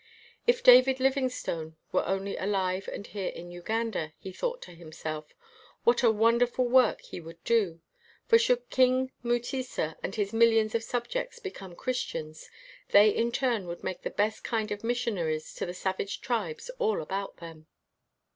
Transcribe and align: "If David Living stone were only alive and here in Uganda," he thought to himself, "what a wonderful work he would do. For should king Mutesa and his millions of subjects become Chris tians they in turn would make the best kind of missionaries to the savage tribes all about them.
"If 0.47 0.63
David 0.63 0.99
Living 0.99 1.29
stone 1.29 1.75
were 1.91 2.03
only 2.07 2.35
alive 2.35 2.87
and 2.87 3.05
here 3.05 3.27
in 3.29 3.51
Uganda," 3.51 4.13
he 4.17 4.31
thought 4.31 4.59
to 4.63 4.71
himself, 4.71 5.35
"what 5.83 6.01
a 6.01 6.09
wonderful 6.09 6.67
work 6.67 7.01
he 7.01 7.19
would 7.19 7.43
do. 7.43 7.81
For 8.25 8.39
should 8.39 8.67
king 8.71 9.11
Mutesa 9.23 9.95
and 10.01 10.15
his 10.15 10.33
millions 10.33 10.73
of 10.73 10.81
subjects 10.83 11.37
become 11.37 11.75
Chris 11.75 12.03
tians 12.03 12.47
they 12.89 13.09
in 13.11 13.31
turn 13.31 13.67
would 13.67 13.83
make 13.83 14.01
the 14.01 14.09
best 14.09 14.43
kind 14.43 14.71
of 14.71 14.83
missionaries 14.83 15.53
to 15.53 15.67
the 15.67 15.73
savage 15.75 16.19
tribes 16.19 16.71
all 16.79 16.99
about 16.99 17.37
them. 17.37 17.67